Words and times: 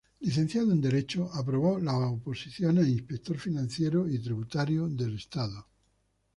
Licenciado 0.23 0.71
en 0.71 0.81
Derecho, 0.81 1.29
aprobó 1.31 1.77
las 1.77 1.93
oposiciones 1.97 2.87
a 2.87 2.89
Inspector 2.89 3.37
Financiero 3.37 4.09
y 4.09 4.17
Tributario 4.17 4.87
del 4.87 5.13
Estado. 5.13 5.67